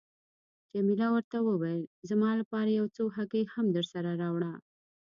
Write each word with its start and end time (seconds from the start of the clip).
جميله 0.73 1.07
ورته 1.11 1.37
وویل: 1.41 1.83
زما 2.09 2.29
لپاره 2.41 2.69
یو 2.79 2.85
څو 2.95 3.03
هګۍ 3.15 3.43
هم 3.53 3.65
درسره 3.77 4.09
راوړه. 4.21 4.53